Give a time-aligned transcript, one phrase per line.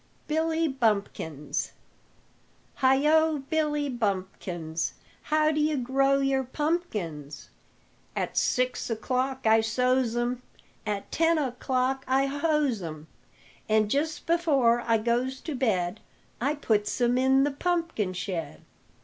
[0.27, 1.73] BILLY BUMPKINS
[2.77, 7.51] Heigho, Billy Bumpkins, How d' you grow your pumpkins?
[8.15, 10.41] "At six o'clock I sows 'em,
[10.87, 13.09] At ten o'clock I hoes 'em,
[13.69, 15.99] An' jes before I goes to bed
[16.41, 18.63] I puts 'em in the pumpkin shed."